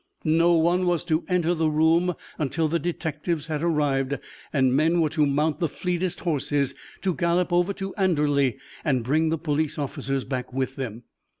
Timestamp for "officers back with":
9.77-10.75